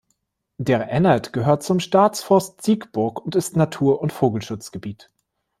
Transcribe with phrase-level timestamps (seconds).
[0.57, 5.11] Der Ennert gehört zum Staatsforst Siegburg und ist Natur- und Vogelschutzgebiet.